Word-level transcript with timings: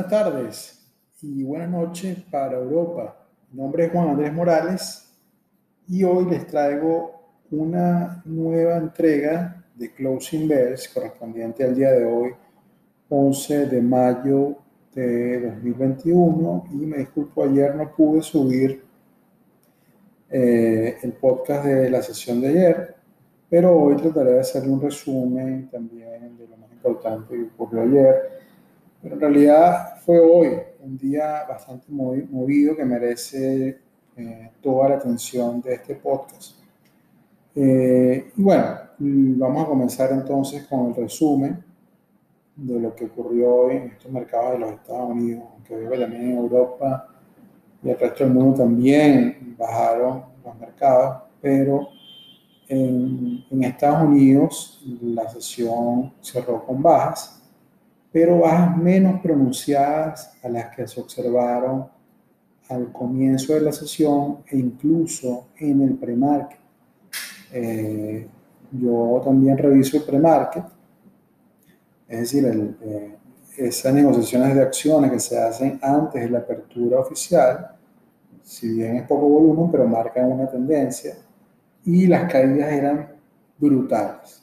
Buenas 0.00 0.24
tardes 0.24 0.92
y 1.20 1.42
buenas 1.42 1.68
noches 1.68 2.16
para 2.30 2.56
Europa. 2.56 3.18
Mi 3.50 3.60
nombre 3.60 3.84
es 3.84 3.92
Juan 3.92 4.08
Andrés 4.08 4.32
Morales 4.32 5.12
y 5.86 6.02
hoy 6.04 6.24
les 6.24 6.46
traigo 6.46 7.42
una 7.50 8.22
nueva 8.24 8.78
entrega 8.78 9.62
de 9.74 9.92
Closing 9.92 10.48
Bells 10.48 10.88
correspondiente 10.88 11.64
al 11.64 11.74
día 11.74 11.90
de 11.90 12.06
hoy, 12.06 12.30
11 13.10 13.66
de 13.66 13.82
mayo 13.82 14.56
de 14.94 15.50
2021. 15.50 16.64
Y 16.72 16.76
me 16.76 16.96
disculpo, 16.96 17.44
ayer 17.44 17.76
no 17.76 17.94
pude 17.94 18.22
subir 18.22 18.82
eh, 20.30 20.96
el 21.02 21.12
podcast 21.12 21.66
de 21.66 21.90
la 21.90 22.00
sesión 22.00 22.40
de 22.40 22.48
ayer, 22.48 22.94
pero 23.50 23.78
hoy 23.78 23.96
trataré 23.96 24.32
de 24.32 24.40
hacer 24.40 24.66
un 24.66 24.80
resumen 24.80 25.68
también 25.68 26.38
de 26.38 26.48
lo 26.48 26.56
más 26.56 26.72
importante 26.72 27.34
que 27.34 27.42
ocurrió 27.42 27.82
ayer 27.82 28.40
pero 29.02 29.14
en 29.14 29.20
realidad 29.20 29.96
fue 30.04 30.18
hoy 30.18 30.50
un 30.80 30.96
día 30.96 31.44
bastante 31.48 31.86
movido 31.90 32.76
que 32.76 32.84
merece 32.84 33.80
eh, 34.16 34.50
toda 34.60 34.90
la 34.90 34.94
atención 34.96 35.60
de 35.60 35.74
este 35.74 35.94
podcast. 35.94 36.58
Eh, 37.54 38.32
y 38.36 38.42
bueno, 38.42 38.78
vamos 38.98 39.64
a 39.64 39.68
comenzar 39.68 40.12
entonces 40.12 40.66
con 40.66 40.88
el 40.88 40.94
resumen 40.94 41.64
de 42.56 42.78
lo 42.78 42.94
que 42.94 43.06
ocurrió 43.06 43.54
hoy 43.54 43.76
en 43.76 43.82
estos 43.88 44.12
mercados 44.12 44.52
de 44.52 44.58
los 44.58 44.72
Estados 44.72 45.10
Unidos, 45.10 45.44
aunque 45.54 45.76
veo 45.76 45.90
que 45.90 45.98
también 45.98 46.22
en 46.30 46.36
Europa 46.36 47.08
y 47.82 47.88
el 47.88 47.98
resto 47.98 48.24
del 48.24 48.34
mundo 48.34 48.58
también 48.58 49.56
bajaron 49.58 50.24
los 50.44 50.58
mercados, 50.58 51.22
pero 51.40 51.88
en, 52.68 53.44
en 53.50 53.64
Estados 53.64 54.02
Unidos 54.06 54.84
la 55.00 55.28
sesión 55.30 56.12
cerró 56.20 56.64
con 56.66 56.82
bajas 56.82 57.39
pero 58.12 58.40
bajas 58.40 58.76
menos 58.76 59.20
pronunciadas 59.20 60.36
a 60.42 60.48
las 60.48 60.74
que 60.74 60.86
se 60.86 61.00
observaron 61.00 61.86
al 62.68 62.92
comienzo 62.92 63.54
de 63.54 63.60
la 63.62 63.72
sesión 63.72 64.38
e 64.46 64.56
incluso 64.56 65.48
en 65.58 65.82
el 65.82 65.96
premarket. 65.96 66.58
Eh, 67.52 68.26
yo 68.72 69.20
también 69.24 69.58
reviso 69.58 69.96
el 69.96 70.04
premarket, 70.04 70.64
es 72.08 72.20
decir, 72.20 72.76
eh, 72.82 73.16
esas 73.56 73.92
negociaciones 73.92 74.54
de 74.54 74.62
acciones 74.62 75.10
que 75.10 75.20
se 75.20 75.38
hacen 75.38 75.78
antes 75.82 76.22
de 76.22 76.30
la 76.30 76.38
apertura 76.38 77.00
oficial, 77.00 77.76
si 78.42 78.74
bien 78.74 78.96
es 78.96 79.06
poco 79.06 79.28
volumen, 79.28 79.70
pero 79.70 79.86
marcan 79.86 80.32
una 80.32 80.48
tendencia, 80.48 81.16
y 81.84 82.06
las 82.06 82.30
caídas 82.30 82.72
eran 82.72 83.08
brutales. 83.58 84.42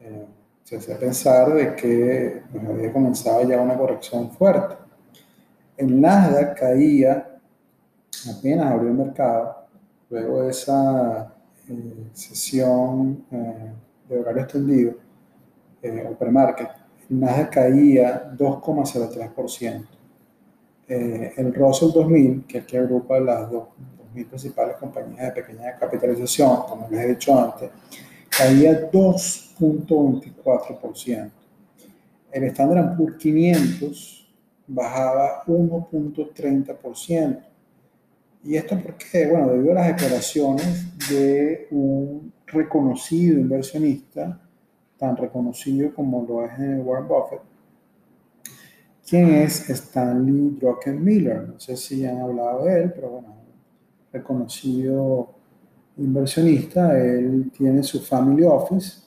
Eh, 0.00 0.26
se 0.64 0.76
hacía 0.78 0.98
pensar 0.98 1.52
de 1.52 1.76
que 1.76 2.42
pues, 2.50 2.64
había 2.64 2.92
comenzado 2.92 3.46
ya 3.46 3.60
una 3.60 3.76
corrección 3.76 4.30
fuerte. 4.30 4.76
El 5.76 6.00
Nasdaq 6.00 6.58
caía, 6.58 7.38
apenas 8.36 8.72
abrió 8.72 8.88
el 8.88 8.96
mercado, 8.96 9.66
luego 10.08 10.42
de 10.42 10.50
esa 10.50 11.34
eh, 11.68 12.08
sesión 12.14 13.26
eh, 13.30 13.72
de 14.08 14.18
horario 14.18 14.42
extendido, 14.42 14.94
eh, 15.82 16.08
o 16.10 16.16
premarket, 16.16 16.70
el 17.10 17.20
Nasdaq 17.20 17.50
caía 17.50 18.32
2,03%. 18.34 19.86
el 20.88 21.54
Russell 21.54 21.90
2000, 21.92 22.46
que 22.46 22.64
que 22.64 22.78
agrupa 22.78 23.20
las 23.20 23.50
dos, 23.50 23.68
2.000 24.14 24.28
principales 24.28 24.76
compañías 24.76 25.34
de 25.34 25.42
pequeña 25.42 25.76
capitalización, 25.76 26.62
como 26.68 26.88
les 26.88 27.00
he 27.00 27.08
dicho 27.08 27.38
antes, 27.38 27.70
caía 28.30 28.90
2.24%. 29.58 31.30
El 32.32 32.44
Standard 32.44 32.96
Poor's 32.96 33.16
500 33.16 34.28
bajaba 34.66 35.44
1.30%. 35.46 37.44
¿Y 38.44 38.56
esto 38.56 38.78
por 38.78 38.94
qué? 38.96 39.28
Bueno, 39.28 39.48
debido 39.50 39.72
a 39.72 39.76
las 39.76 39.86
declaraciones 39.88 41.08
de 41.08 41.68
un 41.70 42.32
reconocido 42.46 43.38
inversionista, 43.38 44.40
tan 44.98 45.16
reconocido 45.16 45.94
como 45.94 46.24
lo 46.26 46.44
es 46.44 46.52
Warren 46.84 47.08
Buffett, 47.08 47.40
quien 49.08 49.34
es 49.34 49.70
Stanley 49.70 50.56
Druckenmiller. 50.60 51.48
No 51.48 51.60
sé 51.60 51.76
si 51.76 52.04
han 52.04 52.20
hablado 52.20 52.64
de 52.64 52.82
él, 52.82 52.92
pero 52.94 53.10
bueno, 53.10 53.34
reconocido 54.12 55.30
inversionista, 55.96 56.98
él 56.98 57.50
tiene 57.56 57.82
su 57.82 58.00
family 58.00 58.44
office 58.44 59.03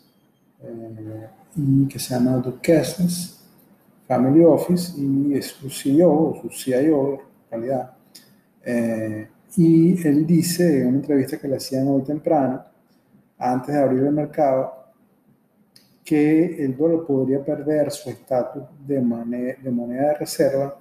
y 1.55 1.88
que 1.88 1.99
se 1.99 2.13
llama 2.13 2.38
Duquesnes 2.38 3.39
Family 4.07 4.43
Office 4.43 4.93
y 4.99 5.33
es 5.33 5.47
su 5.47 5.69
CEO, 5.69 6.39
su 6.41 6.49
CIO 6.49 7.13
en 7.13 7.19
realidad. 7.51 7.93
Eh, 8.63 9.27
y 9.55 10.07
él 10.07 10.25
dice 10.25 10.81
en 10.81 10.88
una 10.88 10.97
entrevista 10.97 11.38
que 11.38 11.47
le 11.47 11.57
hacían 11.57 11.88
hoy 11.88 12.03
temprano, 12.03 12.63
antes 13.38 13.73
de 13.73 13.81
abrir 13.81 14.03
el 14.03 14.11
mercado, 14.11 14.73
que 16.03 16.63
el 16.63 16.77
dólar 16.77 17.05
podría 17.05 17.44
perder 17.44 17.91
su 17.91 18.09
estatus 18.09 18.63
de, 18.85 18.95
de 18.95 19.71
moneda 19.71 20.07
de 20.09 20.13
reserva 20.13 20.79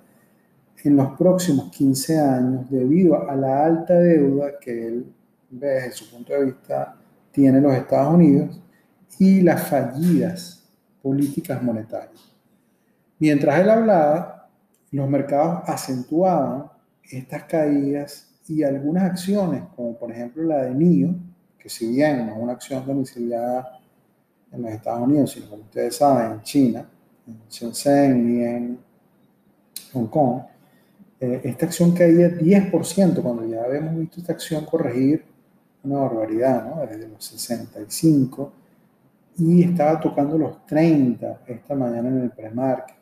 en 0.84 0.96
los 0.96 1.16
próximos 1.18 1.70
15 1.70 2.18
años 2.18 2.70
debido 2.70 3.28
a 3.28 3.34
la 3.34 3.64
alta 3.64 3.94
deuda 3.94 4.58
que 4.60 4.86
él 4.86 5.06
desde 5.50 5.92
su 5.92 6.10
punto 6.10 6.32
de 6.32 6.46
vista, 6.46 6.96
tiene 7.30 7.60
los 7.60 7.74
Estados 7.74 8.14
Unidos 8.14 8.60
y 9.18 9.40
las 9.40 9.68
fallidas 9.68 10.64
políticas 11.02 11.62
monetarias. 11.62 12.20
Mientras 13.18 13.60
él 13.60 13.70
hablaba, 13.70 14.48
los 14.90 15.08
mercados 15.08 15.62
acentuaban 15.66 16.70
estas 17.10 17.44
caídas 17.44 18.34
y 18.48 18.62
algunas 18.62 19.04
acciones, 19.04 19.62
como 19.74 19.96
por 19.96 20.10
ejemplo 20.10 20.44
la 20.44 20.62
de 20.64 20.74
NIO, 20.74 21.14
que 21.58 21.68
si 21.68 21.88
bien 21.88 22.26
no 22.26 22.32
es 22.32 22.38
una 22.38 22.52
acción 22.52 22.86
domiciliada 22.86 23.80
en 24.52 24.62
los 24.62 24.72
Estados 24.72 25.02
Unidos, 25.02 25.32
sino 25.32 25.48
como 25.50 25.62
ustedes 25.62 25.96
saben, 25.96 26.32
en 26.32 26.42
China, 26.42 26.88
en 27.26 27.40
Shenzhen 27.48 28.34
y 28.34 28.44
en 28.44 28.78
Hong 29.92 30.06
Kong, 30.06 30.42
eh, 31.18 31.40
esta 31.44 31.66
acción 31.66 31.92
caía 31.92 32.28
10% 32.28 33.22
cuando 33.22 33.46
ya 33.46 33.64
habíamos 33.64 33.96
visto 33.96 34.20
esta 34.20 34.34
acción 34.34 34.64
corregir 34.64 35.24
una 35.82 35.98
barbaridad, 36.00 36.64
¿no? 36.66 36.80
Desde 36.86 37.08
los 37.08 37.24
65 37.24 38.52
y 39.38 39.64
estaba 39.64 40.00
tocando 40.00 40.38
los 40.38 40.66
30 40.66 41.42
esta 41.46 41.74
mañana 41.74 42.08
en 42.08 42.22
el 42.22 42.30
premarket. 42.30 42.96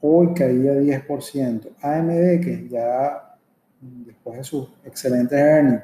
Hoy 0.00 0.34
caía 0.34 0.74
10%. 0.74 1.68
AMD, 1.80 2.44
que 2.44 2.68
ya 2.68 3.36
después 3.80 4.38
de 4.38 4.44
sus 4.44 4.68
excelentes 4.84 5.38
earnings 5.38 5.82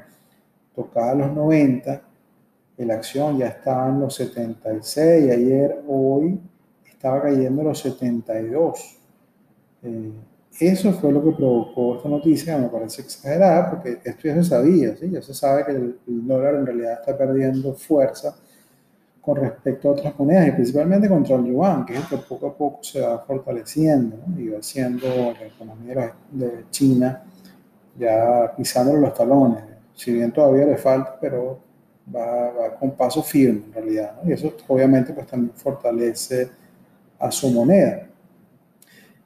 tocaba 0.75 1.13
los 1.13 1.33
90, 1.33 2.01
la 2.77 2.93
acción 2.93 3.37
ya 3.37 3.47
estaba 3.47 3.89
en 3.89 3.99
los 3.99 4.15
76, 4.15 5.31
ayer, 5.31 5.83
hoy 5.87 6.39
estaba 6.89 7.21
cayendo 7.21 7.63
los 7.63 7.79
72. 7.79 8.97
Eh, 9.83 10.11
eso 10.59 10.93
fue 10.93 11.11
lo 11.11 11.23
que 11.23 11.31
provocó 11.31 11.97
esta 11.97 12.09
noticia, 12.09 12.57
me 12.57 12.67
parece 12.67 13.01
exagerada, 13.01 13.69
porque 13.69 13.99
esto 14.03 14.27
ya 14.27 14.35
se 14.35 14.43
sabía, 14.43 14.95
¿sí? 14.95 15.09
ya 15.09 15.21
se 15.21 15.33
sabe 15.33 15.65
que 15.65 15.71
el, 15.71 15.99
dólar 16.05 16.55
en 16.55 16.65
realidad 16.65 16.99
está 16.99 17.17
perdiendo 17.17 17.73
fuerza 17.73 18.35
con 19.29 19.43
respecto 19.43 19.89
a 19.89 19.91
otras 19.91 20.17
monedas 20.17 20.47
y 20.47 20.51
principalmente 20.53 21.07
contra 21.07 21.35
el 21.35 21.45
yuan, 21.45 21.85
que 21.85 21.93
es 21.93 21.99
el 21.99 22.07
que 22.07 22.17
poco 22.17 22.47
a 22.47 22.57
poco 22.57 22.83
se 22.83 22.99
va 22.99 23.19
fortaleciendo 23.19 24.17
y 24.35 24.47
va 24.47 24.57
haciendo 24.57 25.07
la 25.07 25.45
economía 25.45 26.15
de 26.31 26.65
China 26.71 27.23
ya 27.95 28.51
pisándole 28.57 28.99
los 29.01 29.13
talones. 29.13 29.63
Si 29.93 30.11
bien 30.13 30.31
todavía 30.31 30.65
le 30.65 30.77
falta, 30.77 31.15
pero 31.21 31.59
va, 32.15 32.51
va 32.53 32.75
con 32.75 32.91
paso 32.91 33.21
firme 33.21 33.65
en 33.67 33.73
realidad. 33.73 34.15
Y 34.25 34.31
eso 34.31 34.51
obviamente 34.67 35.13
pues 35.13 35.27
también 35.27 35.53
fortalece 35.53 36.49
a 37.19 37.29
su 37.29 37.51
moneda. 37.51 38.07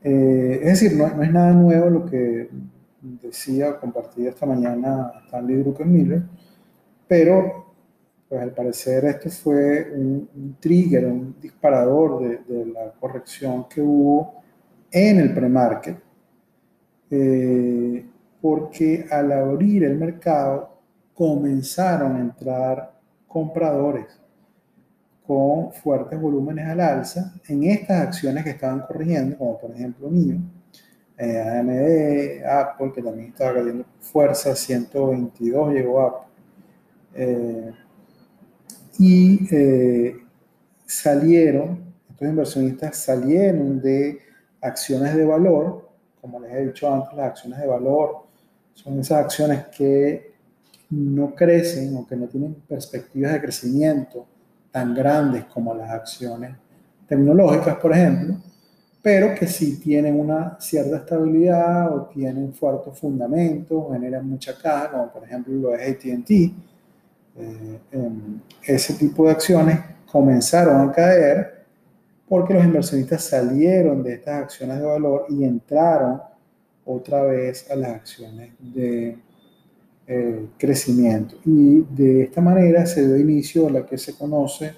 Eh, 0.03 0.59
es 0.63 0.81
decir, 0.81 0.97
no, 0.97 1.05
es 1.23 1.31
nada 1.31 1.53
nuevo 1.53 1.89
lo 1.89 2.05
que 2.05 2.49
decía, 3.01 3.79
compartí 3.79 4.27
esta 4.27 4.45
mañana 4.45 5.13
Stanley 5.27 5.63
Druckenmiller, 5.63 6.23
pero 7.07 7.62
pues 8.33 8.41
al 8.41 8.51
parecer 8.51 9.05
esto 9.05 9.29
fue 9.29 9.91
un, 9.95 10.57
trigger, 10.59 11.05
un 11.05 11.35
disparador 11.39 12.43
de, 12.47 12.65
la 12.65 12.91
corrección 12.99 13.69
que 13.69 13.79
hubo 13.79 14.41
en 14.89 15.19
el 15.19 15.31
premarket, 15.35 15.99
eh, 17.11 18.03
porque 18.41 19.05
al 19.11 19.31
abrir 19.33 19.83
el 19.83 19.99
mercado 19.99 20.79
comenzaron 21.13 22.15
a 22.15 22.21
entrar 22.21 22.99
compradores 23.27 24.19
con 25.27 25.71
fuertes 25.71 26.19
volúmenes 26.19 26.67
al 26.67 26.79
alza 26.79 27.35
en 27.47 27.65
estas 27.65 28.01
acciones 28.07 28.43
que 28.43 28.49
estaban 28.49 28.79
corrigiendo, 28.79 29.37
como 29.37 29.59
por 29.59 29.69
ejemplo 29.69 30.09
NIO, 30.09 30.39
eh, 31.19 31.39
AMD, 31.39 32.47
Apple, 32.47 32.93
que 32.95 33.03
también 33.03 33.27
estaba 33.27 33.53
cayendo 33.53 33.85
fuerza, 33.99 34.55
122 34.55 35.71
llegó 35.71 36.01
Apple. 36.01 36.29
Eh, 37.13 37.71
y 39.05 39.47
eh, 39.51 40.15
salieron, 40.85 41.93
estos 42.09 42.25
inversionistas 42.25 42.97
salieron 42.97 43.81
de 43.81 44.17
acciones 44.61 45.13
de 45.13 45.25
valor, 45.25 45.89
como 46.21 46.39
les 46.39 46.53
he 46.53 46.65
dicho 46.67 46.89
antes, 46.89 47.13
las 47.13 47.27
acciones 47.31 47.59
de 47.59 47.67
valor 47.67 48.23
son 48.73 48.97
esas 49.01 49.25
acciones 49.25 49.65
que 49.77 50.31
no 50.89 51.35
crecen 51.35 51.97
o 51.97 52.07
que 52.07 52.15
no 52.15 52.27
tienen 52.27 52.55
perspectivas 52.65 53.33
de 53.33 53.41
crecimiento 53.41 54.25
tan 54.71 54.95
grandes 54.95 55.43
como 55.45 55.73
las 55.73 55.89
acciones 55.89 56.55
tecnológicas, 57.05 57.75
por 57.79 57.91
ejemplo, 57.91 58.37
pero 59.01 59.35
que 59.35 59.47
sí 59.47 59.81
tienen 59.81 60.17
una 60.17 60.57
cierta 60.61 60.95
estabilidad 60.95 61.93
o 61.93 62.05
tienen 62.05 62.53
fuerte 62.53 62.89
fundamento, 62.91 63.89
generan 63.91 64.29
mucha 64.29 64.57
caja, 64.57 64.91
como 64.91 65.11
por 65.11 65.25
ejemplo 65.25 65.53
lo 65.55 65.75
es 65.75 65.89
ATT. 65.89 66.72
Eh, 67.35 67.79
em, 67.91 68.39
ese 68.63 68.93
tipo 68.93 69.25
de 69.25 69.31
acciones 69.31 69.79
comenzaron 70.05 70.89
a 70.89 70.91
caer 70.91 71.65
porque 72.27 72.53
los 72.53 72.63
inversionistas 72.63 73.23
salieron 73.23 74.03
de 74.03 74.13
estas 74.13 74.43
acciones 74.43 74.79
de 74.79 74.85
valor 74.85 75.25
y 75.29 75.43
entraron 75.43 76.21
otra 76.85 77.23
vez 77.23 77.69
a 77.69 77.75
las 77.75 77.91
acciones 77.91 78.51
de 78.59 79.17
eh, 80.07 80.47
crecimiento. 80.57 81.35
Y 81.45 81.81
de 81.89 82.23
esta 82.23 82.41
manera 82.41 82.85
se 82.85 83.05
dio 83.05 83.17
inicio 83.17 83.67
a 83.67 83.71
la 83.71 83.85
que 83.85 83.97
se 83.97 84.15
conoce 84.15 84.73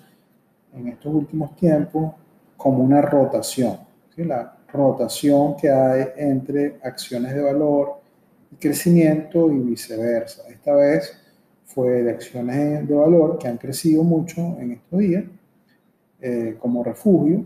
en 0.74 0.88
estos 0.88 1.14
últimos 1.14 1.56
tiempos 1.56 2.14
como 2.58 2.84
una 2.84 3.02
rotación 3.02 3.86
la 4.24 4.56
rotación 4.72 5.58
que 5.58 5.70
hay 5.70 6.06
entre 6.16 6.80
acciones 6.84 7.34
de 7.34 7.42
valor 7.42 8.00
y 8.52 8.56
crecimiento 8.56 9.52
y 9.52 9.60
viceversa. 9.60 10.44
Esta 10.50 10.74
vez 10.74 11.18
fue 11.66 12.04
de 12.04 12.12
acciones 12.12 12.88
de 12.88 12.94
valor 12.94 13.38
que 13.38 13.48
han 13.48 13.58
crecido 13.58 14.04
mucho 14.04 14.58
en 14.60 14.72
estos 14.74 15.00
días 15.00 15.24
eh, 16.22 16.56
como 16.60 16.84
refugio 16.84 17.46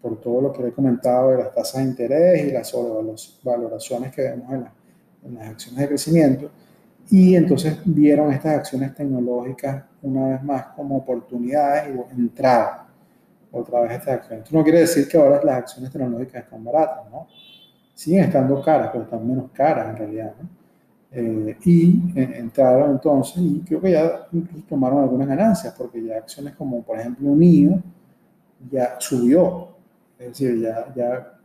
por 0.00 0.20
todo 0.20 0.40
lo 0.40 0.52
que 0.52 0.66
he 0.66 0.72
comentado 0.72 1.30
de 1.30 1.38
las 1.38 1.54
tasas 1.54 1.82
de 1.82 1.88
interés 1.90 2.46
y 2.46 2.52
las 2.52 2.68
sobrevaloraciones 2.68 4.14
que 4.14 4.22
vemos 4.22 4.52
en, 4.52 4.66
en 5.24 5.34
las 5.34 5.48
acciones 5.48 5.80
de 5.80 5.88
crecimiento. 5.88 6.50
Y 7.10 7.34
entonces 7.34 7.78
vieron 7.84 8.32
estas 8.32 8.58
acciones 8.58 8.94
tecnológicas 8.94 9.84
una 10.02 10.28
vez 10.28 10.42
más 10.42 10.66
como 10.68 10.98
oportunidades 10.98 11.94
y 11.94 12.20
entradas 12.20 12.86
otra 13.50 13.80
vez 13.80 13.92
estas 13.92 14.14
acciones. 14.14 14.44
Esto 14.44 14.56
no 14.56 14.62
quiere 14.62 14.80
decir 14.80 15.08
que 15.08 15.16
ahora 15.16 15.40
las 15.42 15.56
acciones 15.56 15.90
tecnológicas 15.90 16.44
están 16.44 16.64
baratas, 16.64 17.10
¿no? 17.10 17.26
Siguen 17.94 18.24
estando 18.24 18.62
caras, 18.62 18.90
pero 18.92 19.04
están 19.04 19.26
menos 19.26 19.50
caras 19.52 19.90
en 19.90 19.96
realidad, 19.96 20.34
¿no? 20.40 20.48
Eh, 21.12 21.56
y 21.64 22.02
eh, 22.16 22.34
entraron 22.36 22.90
entonces 22.90 23.38
y 23.38 23.60
creo 23.60 23.80
que 23.80 23.92
ya 23.92 24.26
incluso 24.32 24.64
tomaron 24.68 25.02
algunas 25.02 25.28
ganancias, 25.28 25.74
porque 25.76 26.02
ya 26.04 26.18
acciones 26.18 26.54
como 26.56 26.82
por 26.82 26.98
ejemplo 26.98 27.30
Unio 27.30 27.82
ya 28.70 28.96
subió, 28.98 29.68
es 30.18 30.28
decir, 30.28 30.60
ya, 30.60 30.92
ya 30.94 31.38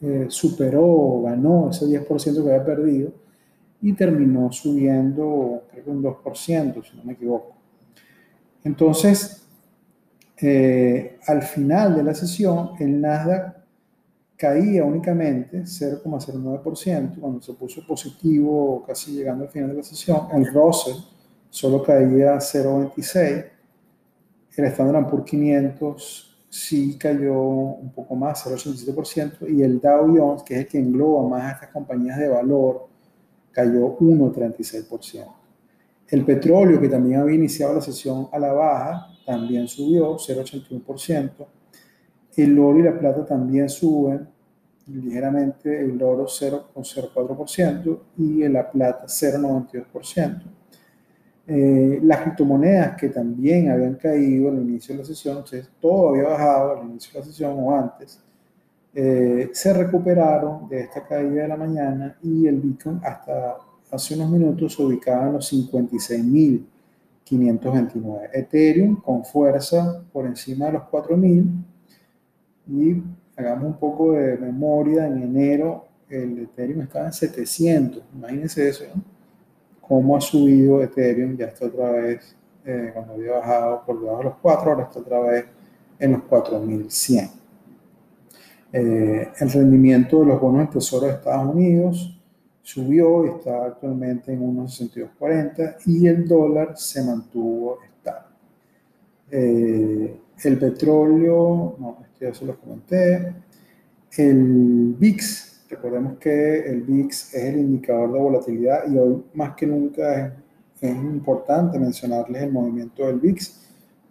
eh, 0.00 0.26
superó, 0.28 1.22
ganó 1.22 1.70
ese 1.70 1.86
10% 1.86 2.44
que 2.44 2.52
había 2.52 2.64
perdido 2.64 3.12
y 3.80 3.92
terminó 3.92 4.50
subiendo 4.50 5.62
creo 5.70 5.84
que 5.84 5.90
un 5.90 6.02
2%, 6.02 6.82
si 6.82 6.96
no 6.96 7.04
me 7.04 7.12
equivoco. 7.12 7.54
Entonces, 8.64 9.46
eh, 10.40 11.18
al 11.26 11.42
final 11.42 11.94
de 11.96 12.02
la 12.02 12.14
sesión, 12.14 12.70
el 12.80 13.00
Nasdaq 13.00 13.63
caía 14.36 14.84
únicamente 14.84 15.62
0,09%, 15.62 17.20
cuando 17.20 17.40
se 17.40 17.54
puso 17.54 17.86
positivo 17.86 18.84
casi 18.86 19.12
llegando 19.12 19.44
al 19.44 19.50
final 19.50 19.70
de 19.70 19.76
la 19.76 19.82
sesión, 19.82 20.28
el 20.32 20.52
Russell 20.52 20.96
solo 21.50 21.82
caía 21.82 22.36
0,26%, 22.36 23.50
el 24.56 24.64
Standard 24.66 25.10
Poor's 25.10 25.24
500 25.24 26.34
sí 26.48 26.96
cayó 26.96 27.34
un 27.34 27.92
poco 27.92 28.14
más, 28.14 28.46
0,87%, 28.46 29.48
y 29.52 29.62
el 29.62 29.80
Dow 29.80 30.16
Jones, 30.16 30.42
que 30.44 30.54
es 30.54 30.60
el 30.60 30.66
que 30.68 30.78
engloba 30.78 31.28
más 31.28 31.42
a 31.42 31.52
estas 31.52 31.70
compañías 31.70 32.18
de 32.18 32.28
valor, 32.28 32.86
cayó 33.50 33.96
1,36%. 33.98 35.26
El 36.08 36.24
petróleo, 36.24 36.80
que 36.80 36.88
también 36.88 37.20
había 37.20 37.34
iniciado 37.34 37.74
la 37.74 37.80
sesión 37.80 38.28
a 38.30 38.38
la 38.38 38.52
baja, 38.52 39.08
también 39.26 39.66
subió 39.66 40.16
0,81%. 40.16 41.46
El 42.36 42.58
oro 42.58 42.78
y 42.78 42.82
la 42.82 42.98
plata 42.98 43.24
también 43.24 43.68
suben 43.68 44.28
ligeramente, 44.86 45.80
el 45.84 46.02
oro 46.02 46.26
0,04% 46.26 47.98
y 48.18 48.46
la 48.48 48.70
plata 48.70 49.06
0,92%. 49.06 50.42
Eh, 51.46 52.00
las 52.02 52.20
criptomonedas 52.20 52.96
que 52.96 53.10
también 53.10 53.70
habían 53.70 53.94
caído 53.96 54.48
al 54.48 54.56
inicio 54.56 54.94
de 54.94 55.00
la 55.00 55.06
sesión, 55.06 55.36
entonces 55.36 55.68
todo 55.80 56.10
había 56.10 56.24
bajado 56.24 56.78
al 56.78 56.88
inicio 56.88 57.12
de 57.12 57.18
la 57.18 57.24
sesión 57.26 57.54
o 57.58 57.76
antes, 57.76 58.20
eh, 58.94 59.50
se 59.52 59.72
recuperaron 59.74 60.68
de 60.68 60.80
esta 60.80 61.04
caída 61.04 61.42
de 61.42 61.48
la 61.48 61.56
mañana 61.56 62.16
y 62.22 62.46
el 62.46 62.60
Bitcoin 62.60 63.00
hasta 63.02 63.56
hace 63.90 64.14
unos 64.14 64.30
minutos 64.30 64.74
se 64.74 64.82
ubicaba 64.82 65.26
en 65.26 65.34
los 65.34 65.46
56 65.48 66.24
mil 66.24 66.66
529. 67.24 68.30
Ethereum 68.32 69.00
con 69.00 69.24
fuerza 69.24 70.02
por 70.12 70.26
encima 70.26 70.66
de 70.66 70.72
los 70.72 70.84
4000 70.84 71.44
y 72.66 73.02
hagamos 73.36 73.64
un 73.64 73.78
poco 73.78 74.12
de 74.12 74.36
memoria, 74.38 75.06
en 75.06 75.22
enero 75.22 75.86
el 76.08 76.38
Ethereum 76.38 76.82
estaba 76.82 77.06
en 77.06 77.12
700, 77.12 78.02
imagínense 78.14 78.68
eso, 78.68 78.84
¿no? 78.94 79.02
Cómo 79.80 80.16
ha 80.16 80.20
subido 80.20 80.82
Ethereum, 80.82 81.36
ya 81.36 81.46
está 81.46 81.66
otra 81.66 81.90
vez, 81.90 82.36
eh, 82.64 82.90
cuando 82.94 83.14
había 83.14 83.32
bajado 83.32 83.82
por 83.84 84.00
debajo 84.00 84.18
de 84.18 84.24
los 84.24 84.34
4, 84.40 84.70
ahora 84.70 84.84
está 84.84 85.00
otra 85.00 85.20
vez 85.20 85.44
en 85.98 86.12
los 86.12 86.22
4100. 86.22 87.30
Eh, 88.72 89.28
el 89.38 89.50
rendimiento 89.50 90.20
de 90.20 90.26
los 90.26 90.40
bonos 90.40 90.60
del 90.60 90.70
Tesoro 90.70 91.06
de 91.06 91.12
Estados 91.12 91.54
Unidos 91.54 92.18
subió 92.62 93.26
y 93.26 93.28
está 93.28 93.66
actualmente 93.66 94.32
en 94.32 94.42
unos 94.42 94.80
62.40 94.80 95.76
y 95.86 96.08
el 96.08 96.26
dólar 96.26 96.76
se 96.76 97.04
mantuvo 97.04 97.78
estable. 97.82 98.34
Eh, 99.30 100.20
el 100.42 100.58
petróleo, 100.58 101.76
no, 101.78 101.98
ya 102.20 102.34
se 102.34 102.44
lo 102.44 102.58
comenté. 102.58 103.34
El 104.16 104.94
VIX, 104.98 105.64
recordemos 105.68 106.18
que 106.18 106.60
el 106.60 106.82
VIX 106.82 107.34
es 107.34 107.44
el 107.44 107.58
indicador 107.58 108.12
de 108.12 108.18
volatilidad 108.18 108.88
y 108.88 108.96
hoy 108.96 109.24
más 109.34 109.54
que 109.54 109.66
nunca 109.66 110.26
es, 110.26 110.32
es 110.80 110.96
importante 110.96 111.78
mencionarles 111.78 112.42
el 112.42 112.52
movimiento 112.52 113.06
del 113.06 113.18
VIX 113.18 113.60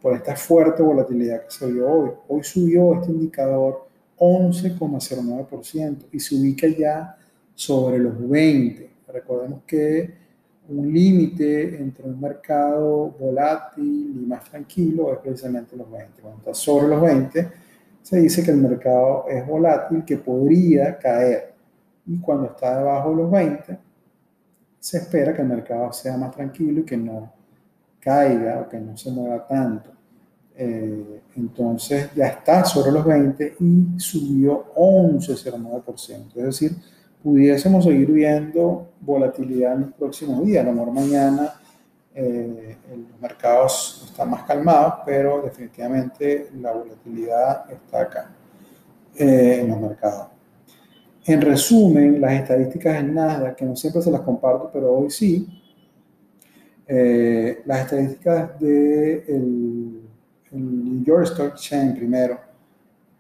por 0.02 0.14
esta 0.14 0.36
fuerte 0.36 0.84
volatilidad 0.84 1.46
que 1.46 1.52
se 1.52 1.72
vio 1.72 1.90
hoy. 1.90 2.12
Hoy 2.28 2.44
subió 2.44 2.96
este 2.96 3.12
indicador 3.12 3.88
11,09% 4.18 6.06
y 6.12 6.20
se 6.20 6.36
ubica 6.36 6.68
ya 6.68 7.18
sobre 7.56 8.00
los 8.00 8.30
20. 8.30 8.90
Recordemos 9.08 9.62
que 9.66 10.24
un 10.70 10.94
límite 10.94 11.78
entre 11.78 12.06
un 12.06 12.20
mercado 12.20 13.16
volátil 13.20 14.22
y 14.22 14.26
más 14.26 14.44
tranquilo 14.50 15.14
es 15.14 15.20
precisamente 15.20 15.76
los 15.76 15.90
20. 15.92 16.22
Cuando 16.22 16.40
está 16.40 16.54
sobre 16.54 16.88
los 16.88 17.02
20, 17.02 17.52
se 18.04 18.20
dice 18.20 18.44
que 18.44 18.52
el 18.52 18.58
mercado 18.58 19.26
es 19.30 19.48
volátil, 19.48 20.04
que 20.06 20.18
podría 20.18 20.98
caer. 21.00 21.54
Y 22.06 22.20
cuando 22.20 22.48
está 22.48 22.78
debajo 22.78 23.12
de 23.12 23.16
los 23.16 23.32
20, 23.32 23.80
se 24.78 24.98
espera 24.98 25.34
que 25.34 25.42
el 25.42 25.48
mercado 25.48 25.92
sea 25.94 26.18
más 26.18 26.32
tranquilo 26.32 26.82
y 26.82 26.84
que 26.84 26.98
no 26.98 27.32
caiga 28.02 28.60
o 28.60 28.70
que 28.70 28.78
no 28.78 28.98
se 28.98 29.10
mueva 29.10 29.48
tanto. 29.48 29.90
Eh, 30.56 31.22
entonces 31.38 32.10
ya 32.14 32.28
está 32.28 32.66
sobre 32.66 32.92
los 32.92 33.06
20 33.06 33.56
y 33.62 33.86
subió 33.98 34.74
11,09%. 34.76 36.36
Es 36.36 36.44
decir, 36.44 36.76
pudiésemos 37.24 37.86
seguir 37.86 38.12
viendo 38.12 38.90
volatilidad 39.00 39.76
en 39.76 39.82
los 39.82 39.94
próximos 39.94 40.46
días. 40.46 40.66
A 40.66 40.70
lo 40.70 40.74
mejor 40.74 40.92
mañana 40.92 41.54
eh, 42.14 42.76
los 42.90 43.22
mercados 43.22 44.03
están 44.14 44.30
más 44.30 44.44
calmados, 44.44 44.94
pero 45.06 45.42
definitivamente 45.42 46.50
la 46.62 46.72
volatilidad 46.72 47.70
está 47.72 48.02
acá 48.02 48.30
eh, 49.16 49.62
en 49.62 49.70
los 49.70 49.82
mercados. 49.82 50.28
En 51.26 51.42
resumen, 51.42 52.22
las 52.22 52.34
estadísticas 52.34 53.00
en 53.00 53.16
Nasdaq, 53.16 53.56
que 53.56 53.66
no 53.66 53.76
siempre 53.76 54.02
se 54.02 54.12
las 54.12 54.22
comparto, 54.22 54.70
pero 54.72 54.94
hoy 54.94 55.10
sí, 55.10 55.48
eh, 56.88 57.64
las 57.66 57.82
estadísticas 57.82 58.60
del 58.60 60.02
de 60.52 60.60
New 60.60 61.04
York 61.04 61.24
Stock 61.24 61.54
Exchange 61.54 61.98
primero, 61.98 62.40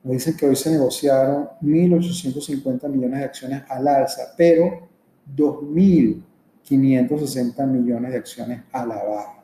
me 0.03 0.13
dicen 0.13 0.37
que 0.37 0.45
hoy 0.45 0.55
se 0.55 0.69
negociaron 0.69 1.49
1.850 1.61 2.87
millones 2.89 3.19
de 3.19 3.25
acciones 3.25 3.63
al 3.67 3.87
alza, 3.87 4.35
pero 4.37 4.87
2.560 5.35 7.65
millones 7.65 8.11
de 8.11 8.17
acciones 8.17 8.61
a 8.71 8.85
la 8.85 9.03
baja. 9.03 9.42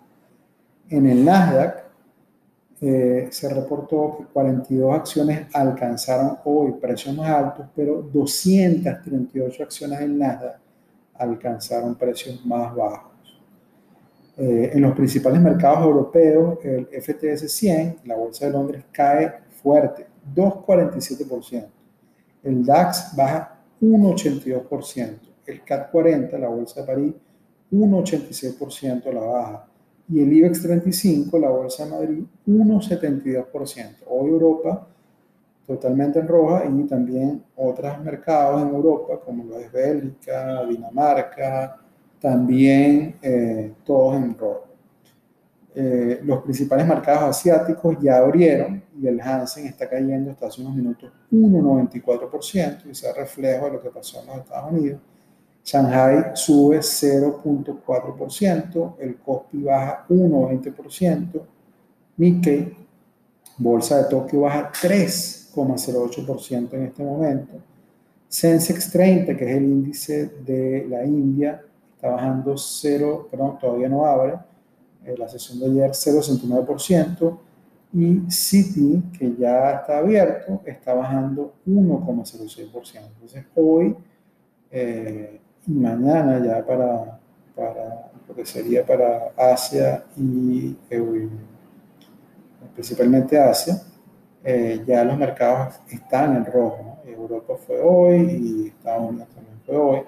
En 0.89 1.05
el 1.05 1.23
Nasdaq 1.23 1.83
eh, 2.81 3.27
se 3.31 3.53
reportó 3.53 4.17
que 4.17 4.25
42 4.25 4.95
acciones 4.95 5.47
alcanzaron 5.53 6.37
hoy 6.45 6.73
precios 6.73 7.15
más 7.15 7.29
altos, 7.29 7.67
pero 7.75 8.01
238 8.01 9.63
acciones 9.63 10.01
en 10.01 10.17
Nasdaq 10.17 10.59
alcanzaron 11.15 11.95
precios 11.95 12.43
más 12.45 12.73
bajos. 12.75 13.09
Eh, 14.37 14.71
en 14.73 14.81
los 14.81 14.95
principales 14.95 15.41
mercados 15.41 15.83
europeos, 15.83 16.59
el 16.63 16.87
FTS 16.87 17.51
100, 17.51 17.97
la 18.05 18.15
Bolsa 18.15 18.45
de 18.45 18.51
Londres, 18.53 18.85
cae 18.91 19.33
fuerte, 19.61 20.07
2,47%. 20.33 21.67
El 22.43 22.65
DAX 22.65 23.15
baja 23.15 23.59
1,82%. 23.81 25.19
El 25.45 25.63
CAC 25.63 25.91
40, 25.91 26.37
la 26.37 26.47
Bolsa 26.47 26.81
de 26.81 26.87
París, 26.87 27.13
1,86% 27.71 29.11
la 29.11 29.21
baja. 29.21 29.68
Y 30.11 30.21
el 30.21 30.33
IBEX 30.33 30.63
35, 30.63 31.37
la 31.37 31.49
Bolsa 31.49 31.85
de 31.85 31.91
Madrid, 31.91 32.23
1,72%. 32.47 33.95
Hoy 34.07 34.29
Europa 34.29 34.87
totalmente 35.69 36.17
en 36.17 36.27
roja 36.27 36.65
y 36.65 36.83
también 36.87 37.43
otros 37.55 37.99
mercados 38.03 38.63
en 38.63 38.69
Europa, 38.69 39.19
como 39.23 39.43
lo 39.43 39.59
es 39.59 39.71
Bélgica, 39.71 40.65
Dinamarca, 40.65 41.77
también 42.19 43.17
eh, 43.21 43.73
todos 43.85 44.15
en 44.15 44.35
rojo. 44.35 44.65
Eh, 45.75 46.21
los 46.23 46.41
principales 46.41 46.87
mercados 46.87 47.37
asiáticos 47.37 47.97
ya 48.01 48.17
abrieron 48.17 48.81
y 48.99 49.05
el 49.05 49.21
Hansen 49.21 49.67
está 49.67 49.87
cayendo 49.87 50.31
hasta 50.31 50.47
hace 50.47 50.61
unos 50.61 50.75
minutos 50.75 51.11
1,94% 51.31 52.89
y 52.89 52.95
se 52.95 53.13
reflejo 53.13 53.65
de 53.65 53.73
lo 53.73 53.81
que 53.81 53.89
pasó 53.91 54.21
en 54.21 54.27
los 54.27 54.37
Estados 54.37 54.71
Unidos. 54.71 55.01
Shanghai 55.69 56.31
sube 56.33 56.79
0.4%, 56.79 58.95
el 58.99 59.17
Kospi 59.17 59.61
baja 59.61 60.03
1,20%, 60.09 61.41
Nikkei, 62.17 62.75
Bolsa 63.57 63.97
de 63.97 64.05
Tokio 64.09 64.41
baja 64.41 64.71
3,08% 64.71 66.73
en 66.73 66.85
este 66.85 67.03
momento, 67.03 67.61
Sensex 68.27 68.89
30, 68.89 69.37
que 69.37 69.45
es 69.45 69.57
el 69.57 69.63
índice 69.63 70.31
de 70.43 70.87
la 70.89 71.05
India, 71.05 71.63
está 71.93 72.09
bajando 72.09 72.57
0, 72.57 73.27
perdón, 73.29 73.59
todavía 73.59 73.89
no 73.89 74.07
abre, 74.07 74.39
eh, 75.05 75.13
la 75.15 75.29
sesión 75.29 75.59
de 75.59 75.67
ayer 75.67 75.91
0,69%, 75.91 77.37
y 77.93 78.21
City, 78.31 79.03
que 79.19 79.35
ya 79.35 79.73
está 79.73 79.99
abierto, 79.99 80.63
está 80.65 80.95
bajando 80.95 81.53
1,06%. 81.67 83.11
Entonces 83.13 83.45
hoy 83.55 83.95
eh, 84.71 85.39
y 85.67 85.71
mañana 85.71 86.43
ya 86.43 86.65
para, 86.65 87.19
para 87.55 88.11
lo 88.27 88.35
que 88.35 88.45
sería 88.45 88.85
para 88.85 89.31
Asia 89.37 90.05
y 90.17 90.75
principalmente 92.73 93.37
Asia, 93.37 93.81
eh, 94.43 94.83
ya 94.87 95.03
los 95.03 95.17
mercados 95.17 95.75
están 95.89 96.37
en 96.37 96.45
rojo. 96.45 96.99
Europa 97.05 97.55
fue 97.67 97.81
hoy 97.81 98.21
y 98.21 98.67
Estados 98.67 99.09
Unidos 99.09 99.27
también 99.35 99.59
fue 99.65 99.75
hoy. 99.75 100.01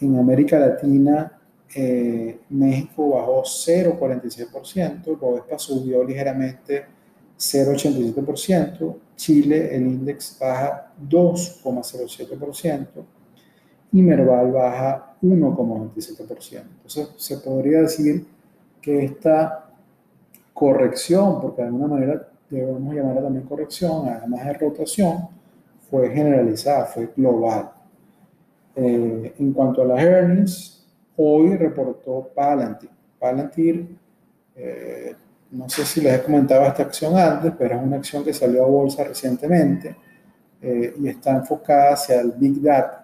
En 0.00 0.18
América 0.18 0.58
Latina, 0.58 1.40
eh, 1.74 2.40
México 2.50 3.10
bajó 3.10 3.42
0,46%, 3.42 5.18
Bovespa 5.18 5.58
subió 5.58 6.04
ligeramente 6.04 6.86
0,87%, 7.36 8.96
Chile, 9.16 9.74
el 9.74 9.82
índice 9.82 10.36
baja 10.38 10.92
2,07%, 11.08 12.86
y 13.94 14.02
Merval 14.02 14.50
baja 14.50 15.14
1,27%. 15.22 16.62
Entonces, 16.62 17.10
se 17.16 17.38
podría 17.38 17.82
decir 17.82 18.26
que 18.82 19.04
esta 19.04 19.70
corrección, 20.52 21.40
porque 21.40 21.62
de 21.62 21.68
alguna 21.68 21.86
manera 21.86 22.28
debemos 22.50 22.92
llamarla 22.92 23.22
también 23.22 23.46
corrección, 23.46 24.08
además 24.08 24.46
de 24.46 24.52
rotación, 24.54 25.28
fue 25.88 26.10
generalizada, 26.10 26.86
fue 26.86 27.12
global. 27.16 27.70
Eh, 28.74 29.32
en 29.38 29.52
cuanto 29.52 29.82
a 29.82 29.84
las 29.84 30.02
earnings, 30.02 30.84
hoy 31.16 31.56
reportó 31.56 32.28
Palantir. 32.34 32.90
Palantir, 33.20 33.96
eh, 34.56 35.14
no 35.52 35.68
sé 35.68 35.84
si 35.84 36.00
les 36.00 36.18
he 36.18 36.22
comentado 36.24 36.66
esta 36.66 36.82
acción 36.82 37.16
antes, 37.16 37.52
pero 37.56 37.76
es 37.76 37.82
una 37.84 37.98
acción 37.98 38.24
que 38.24 38.34
salió 38.34 38.64
a 38.64 38.66
bolsa 38.66 39.04
recientemente 39.04 39.94
eh, 40.60 40.96
y 40.98 41.06
está 41.06 41.30
enfocada 41.36 41.92
hacia 41.92 42.20
el 42.20 42.32
Big 42.32 42.60
Data 42.60 43.03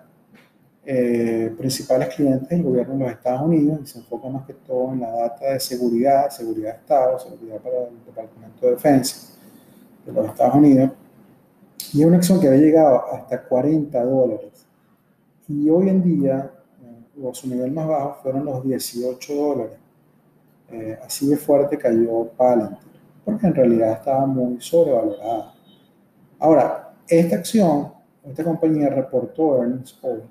eh, 0.82 1.54
principales 1.58 2.14
clientes 2.14 2.48
del 2.48 2.62
gobierno 2.62 2.94
de 2.94 3.00
los 3.00 3.12
Estados 3.12 3.42
Unidos 3.42 3.80
y 3.82 3.86
se 3.86 3.98
enfoca 3.98 4.28
más 4.28 4.46
que 4.46 4.54
todo 4.54 4.92
en 4.92 5.00
la 5.00 5.10
data 5.10 5.52
de 5.52 5.60
seguridad, 5.60 6.30
seguridad 6.30 6.72
de 6.72 6.78
Estado, 6.78 7.18
seguridad 7.18 7.58
para 7.58 7.76
el 7.88 8.04
Departamento 8.06 8.66
de 8.66 8.72
Defensa 8.72 9.34
de 10.06 10.12
los 10.12 10.26
Estados 10.26 10.54
Unidos. 10.54 10.90
Y 11.92 12.00
es 12.00 12.06
una 12.06 12.16
acción 12.16 12.40
que 12.40 12.48
había 12.48 12.60
llegado 12.60 13.12
hasta 13.12 13.42
40 13.42 14.04
dólares. 14.04 14.66
Y 15.48 15.68
hoy 15.68 15.90
en 15.90 16.02
día, 16.02 16.50
eh, 16.82 17.22
o 17.22 17.34
su 17.34 17.48
nivel 17.48 17.72
más 17.72 17.86
bajo, 17.86 18.22
fueron 18.22 18.46
los 18.46 18.64
18 18.64 19.34
dólares. 19.34 19.76
Eh, 20.70 20.98
así 21.04 21.26
de 21.28 21.36
fuerte 21.36 21.76
cayó 21.76 22.24
Palantir, 22.36 22.90
porque 23.24 23.48
en 23.48 23.54
realidad 23.54 23.92
estaba 23.92 24.24
muy 24.24 24.60
sobrevalorada. 24.60 25.52
Ahora, 26.38 26.94
esta 27.06 27.36
acción, 27.36 27.92
esta 28.24 28.44
compañía 28.44 28.88
reportó 28.88 29.58
earnings 29.58 29.98
hoy 30.00 30.22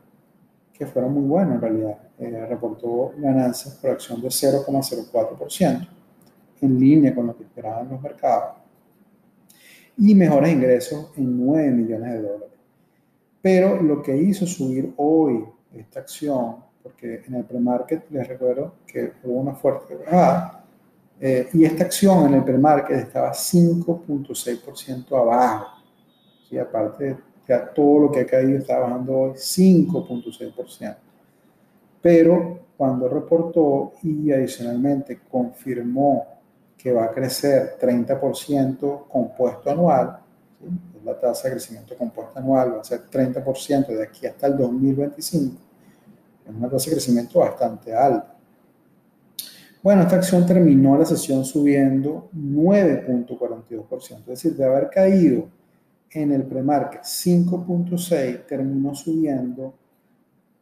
que 0.79 0.85
fueron 0.85 1.13
muy 1.13 1.23
buenos 1.23 1.55
en 1.55 1.61
realidad. 1.61 1.97
Eh, 2.17 2.45
reportó 2.47 3.11
ganancias 3.17 3.75
por 3.75 3.91
acción 3.91 4.21
de 4.21 4.29
0,04%, 4.29 5.87
en 6.61 6.79
línea 6.79 7.13
con 7.13 7.27
lo 7.27 7.35
que 7.35 7.43
esperaban 7.43 7.89
los 7.89 8.01
mercados, 8.01 8.55
y 9.97 10.15
mejores 10.15 10.53
ingresos 10.53 11.11
en 11.17 11.45
9 11.45 11.71
millones 11.71 12.13
de 12.13 12.21
dólares. 12.21 12.57
Pero 13.41 13.81
lo 13.83 14.01
que 14.01 14.15
hizo 14.15 14.47
subir 14.47 14.93
hoy 14.95 15.43
esta 15.73 15.99
acción, 15.99 16.55
porque 16.81 17.23
en 17.27 17.35
el 17.35 17.43
pre-market 17.43 18.09
les 18.09 18.25
recuerdo 18.25 18.75
que 18.87 19.11
hubo 19.25 19.41
una 19.41 19.53
fuerte 19.53 19.95
bajada, 19.95 20.63
eh, 21.19 21.49
y 21.51 21.65
esta 21.65 21.83
acción 21.83 22.27
en 22.27 22.35
el 22.35 22.43
pre-market 22.45 22.99
estaba 22.99 23.33
5.6% 23.33 25.17
abajo, 25.17 25.65
y 26.49 26.57
aparte 26.57 27.17
de 27.57 27.65
todo 27.73 27.99
lo 27.99 28.11
que 28.11 28.21
ha 28.21 28.25
caído 28.25 28.57
está 28.57 28.79
bajando 28.79 29.17
hoy 29.17 29.31
5.6%. 29.31 30.95
Pero 32.01 32.59
cuando 32.77 33.09
reportó 33.09 33.93
y 34.03 34.31
adicionalmente 34.31 35.19
confirmó 35.29 36.27
que 36.77 36.93
va 36.93 37.05
a 37.05 37.11
crecer 37.11 37.77
30% 37.79 39.07
compuesto 39.07 39.69
anual, 39.69 40.19
la 41.03 41.19
tasa 41.19 41.47
de 41.47 41.55
crecimiento 41.55 41.97
compuesto 41.97 42.39
anual 42.39 42.75
va 42.75 42.81
a 42.81 42.83
ser 42.83 43.01
30% 43.09 43.87
de 43.87 44.03
aquí 44.03 44.25
hasta 44.27 44.47
el 44.47 44.57
2025, 44.57 45.57
es 46.47 46.55
una 46.55 46.69
tasa 46.69 46.85
de 46.85 46.91
crecimiento 46.91 47.39
bastante 47.39 47.93
alta. 47.93 48.35
Bueno, 49.81 50.01
esta 50.01 50.17
acción 50.17 50.45
terminó 50.45 50.97
la 50.97 51.05
sesión 51.05 51.45
subiendo 51.45 52.29
9.42%, 52.35 54.19
es 54.19 54.25
decir, 54.25 54.55
de 54.55 54.65
haber 54.65 54.89
caído 54.89 55.47
en 56.11 56.31
el 56.31 56.43
premarket 56.43 57.03
5.6 57.03 58.47
terminó 58.47 58.95
subiendo 58.95 59.73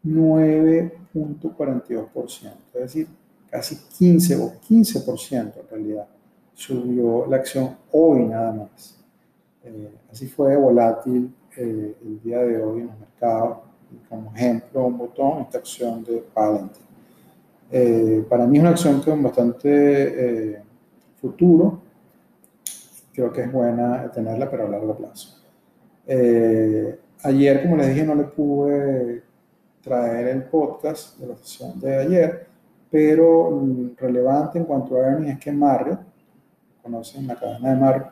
9.42%, 0.03 2.51
es 2.73 2.81
decir, 2.81 3.07
casi 3.49 3.77
15 3.97 4.35
o 4.37 4.53
15% 4.69 5.35
en 5.35 5.53
realidad 5.69 6.07
subió 6.57 7.27
la 7.27 7.37
acción 7.37 7.77
hoy 7.91 8.25
nada 8.25 8.51
más. 8.51 8.97
Eh, 9.63 9.91
así 10.11 10.27
fue 10.27 10.55
volátil 10.55 11.33
eh, 11.55 11.95
el 12.01 12.21
día 12.21 12.39
de 12.39 12.61
hoy 12.61 12.81
en 12.81 12.89
el 12.89 12.97
mercado. 12.97 13.63
como 14.09 14.33
ejemplo, 14.35 14.85
un 14.85 14.97
botón, 14.97 15.43
esta 15.43 15.59
acción 15.59 16.03
de 16.03 16.17
Palantir. 16.33 16.83
Eh, 17.71 18.25
para 18.27 18.47
mí 18.47 18.57
es 18.57 18.61
una 18.61 18.71
acción 18.71 19.01
con 19.01 19.21
bastante 19.21 20.63
futuro. 21.21 21.81
Creo 23.13 23.31
que 23.31 23.41
es 23.41 23.51
buena 23.51 24.11
tenerla, 24.11 24.49
pero 24.49 24.67
a 24.67 24.69
largo 24.69 24.97
plazo. 24.97 25.36
Eh, 26.07 26.99
ayer, 27.23 27.61
como 27.61 27.75
les 27.75 27.89
dije, 27.89 28.05
no 28.05 28.15
le 28.15 28.23
pude 28.23 29.23
traer 29.81 30.27
el 30.27 30.43
podcast 30.43 31.17
de 31.19 31.27
la 31.27 31.35
sesión 31.35 31.79
de 31.79 31.97
ayer, 31.97 32.47
pero 32.89 33.61
relevante 33.97 34.57
en 34.57 34.65
cuanto 34.65 34.95
a 34.95 34.99
earnings 34.99 35.33
es 35.33 35.39
que 35.39 35.51
Marriott, 35.51 35.99
conocen 36.81 37.27
la 37.27 37.35
cadena 37.35 37.71
de 37.71 37.75
Marriott, 37.75 38.11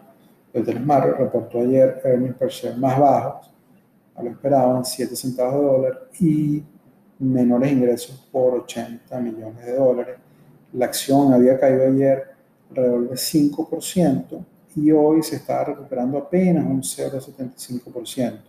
el 0.54 0.66
de 0.66 0.80
Marriott 0.80 1.18
reportó 1.18 1.60
ayer 1.60 2.02
earnings 2.04 2.36
per 2.36 2.50
share 2.50 2.78
más 2.78 3.00
bajos, 3.00 3.52
a 4.16 4.24
lo 4.24 4.30
esperaban 4.30 4.84
7 4.84 5.16
centavos 5.16 5.54
de 5.54 5.68
dólar 5.68 6.00
y 6.20 6.64
menores 7.20 7.72
ingresos 7.72 8.28
por 8.32 8.54
80 8.56 9.20
millones 9.20 9.66
de 9.66 9.76
dólares. 9.76 10.18
La 10.74 10.86
acción 10.86 11.34
había 11.34 11.60
caído 11.60 11.86
ayer 11.86 12.24
alrededor 12.70 13.10
de 13.10 13.16
5%, 13.16 14.46
y 14.76 14.92
hoy 14.92 15.24
se 15.24 15.38
está 15.38 15.64
recuperando 15.64 16.18
apenas 16.18 16.66
un 16.66 16.82
0,75%. 16.82 18.40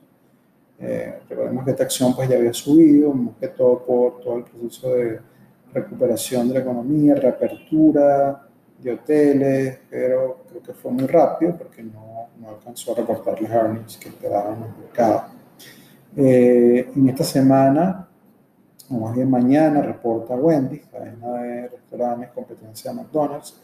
Eh, 0.78 1.20
recordemos 1.28 1.64
que 1.64 1.70
esta 1.70 1.84
acción 1.84 2.14
pues 2.14 2.28
ya 2.28 2.36
había 2.36 2.52
subido, 2.52 3.12
más 3.12 3.36
que 3.36 3.48
todo 3.48 3.84
por 3.84 4.20
todo 4.20 4.38
el 4.38 4.44
proceso 4.44 4.94
de 4.94 5.20
recuperación 5.72 6.48
de 6.48 6.54
la 6.54 6.60
economía, 6.60 7.14
reapertura 7.14 8.46
de 8.78 8.92
hoteles, 8.92 9.78
pero 9.88 10.44
creo 10.48 10.62
que 10.62 10.74
fue 10.74 10.90
muy 10.90 11.06
rápido 11.06 11.56
porque 11.56 11.82
no, 11.82 12.28
no 12.40 12.48
alcanzó 12.50 12.92
a 12.92 12.96
reportar 12.96 13.40
los 13.40 13.50
earnings 13.50 13.96
que 13.96 14.08
esperaban 14.08 14.60
los 14.60 14.78
mercados. 14.78 15.22
Eh, 16.16 16.90
en 16.94 17.08
esta 17.08 17.24
semana, 17.24 18.08
o 18.90 18.94
más 18.94 19.14
bien 19.14 19.30
mañana, 19.30 19.82
reporta 19.82 20.34
Wendy, 20.34 20.80
cadena 20.80 21.42
de 21.42 21.68
restaurantes, 21.68 22.30
competencia 22.30 22.90
de 22.90 22.96
McDonald's, 22.96 23.60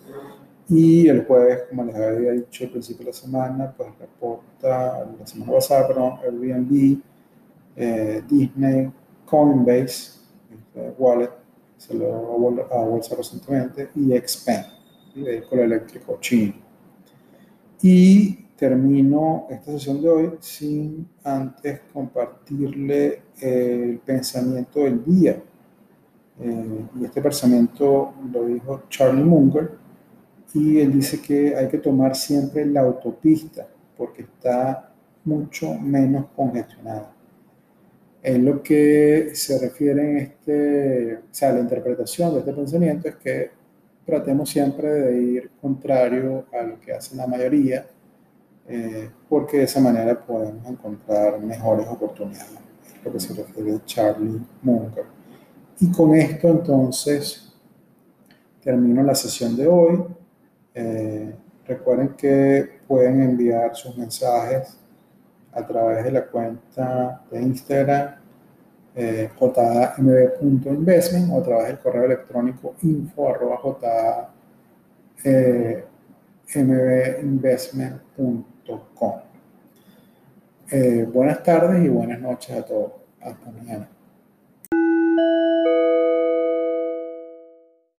y 0.69 1.09
el 1.09 1.25
jueves, 1.25 1.65
como 1.69 1.85
les 1.85 1.95
había 1.97 2.33
dicho 2.33 2.65
al 2.65 2.71
principio 2.71 3.07
de 3.07 3.13
la 3.13 3.17
semana, 3.17 3.75
pues 3.77 3.91
reporta, 3.99 5.05
la 5.19 5.27
semana 5.27 5.53
pasada, 5.53 5.89
perdón, 5.89 6.19
Airbnb, 6.23 6.99
eh, 7.77 8.23
Disney, 8.29 8.93
Coinbase, 9.25 10.21
este 10.51 10.95
wallet, 10.99 11.31
se 11.77 11.95
lo 11.95 12.67
a 12.71 12.85
bolsa 12.85 13.17
recientemente, 13.17 13.91
y 13.97 14.17
Xpeng, 14.17 14.65
el 15.17 15.25
vehículo 15.25 15.63
eléctrico 15.63 16.19
chino. 16.21 16.55
Y 17.83 18.35
termino 18.57 19.47
esta 19.51 19.73
sesión 19.73 20.01
de 20.01 20.09
hoy 20.09 20.33
sin 20.39 21.09
antes 21.25 21.81
compartirle 21.93 23.23
el 23.41 23.99
pensamiento 23.99 24.81
del 24.81 25.05
día. 25.05 25.43
Eh, 26.41 26.87
y 27.01 27.05
este 27.05 27.21
pensamiento 27.21 28.15
lo 28.33 28.47
dijo 28.47 28.83
Charlie 28.89 29.25
Munger, 29.25 29.82
y 30.55 30.81
él 30.81 30.93
dice 30.93 31.21
que 31.21 31.57
hay 31.57 31.69
que 31.69 31.79
tomar 31.79 32.15
siempre 32.15 32.67
la 32.67 32.83
autopista 32.83 33.67
porque 33.97 34.23
está 34.23 34.93
mucho 35.25 35.75
menos 35.75 36.27
congestionada. 36.35 37.13
En 38.23 38.45
lo 38.45 38.63
que 38.63 39.31
se 39.35 39.59
refiere 39.59 40.03
en 40.03 40.17
este, 40.19 41.17
o 41.17 41.21
sea, 41.31 41.53
la 41.53 41.61
interpretación 41.61 42.33
de 42.33 42.41
este 42.41 42.53
pensamiento 42.53 43.09
es 43.09 43.17
que 43.17 43.51
tratemos 44.05 44.51
siempre 44.51 44.89
de 44.89 45.23
ir 45.23 45.51
contrario 45.61 46.47
a 46.53 46.63
lo 46.63 46.81
que 46.81 46.93
hace 46.93 47.17
la 47.17 47.27
mayoría, 47.27 47.87
eh, 48.69 49.11
porque 49.29 49.59
de 49.59 49.65
esa 49.65 49.81
manera 49.81 50.25
podemos 50.25 50.65
encontrar 50.67 51.41
mejores 51.41 51.87
oportunidades. 51.89 52.59
Es 52.99 53.05
lo 53.05 53.13
que 53.13 53.21
se 53.21 53.35
refiere 53.35 53.75
a 53.75 53.85
Charlie 53.85 54.41
Munger. 54.63 55.05
Y 55.81 55.91
con 55.91 56.15
esto 56.15 56.49
entonces 56.49 57.53
termino 58.63 59.03
la 59.03 59.15
sesión 59.15 59.57
de 59.57 59.67
hoy. 59.67 60.05
Eh, 60.75 61.35
recuerden 61.67 62.11
que 62.11 62.81
pueden 62.87 63.23
enviar 63.23 63.75
sus 63.77 63.97
mensajes 63.97 64.79
a 65.53 65.67
través 65.67 66.05
de 66.05 66.13
la 66.13 66.27
cuenta 66.27 67.23
de 67.31 67.43
Instagram 67.43 68.17
eh, 68.95 69.31
jmb.investment 69.39 71.33
o 71.33 71.39
a 71.39 71.43
través 71.43 71.69
del 71.69 71.79
correo 71.79 72.05
electrónico 72.05 72.75
info 72.83 73.33
jmbinvestment.com. 76.55 79.15
Eh, 80.71 81.09
buenas 81.13 81.43
tardes 81.43 81.85
y 81.85 81.89
buenas 81.89 82.21
noches 82.21 82.57
a 82.57 82.65
todos. 82.65 82.93
Hasta 83.21 83.51
mañana. 83.51 83.89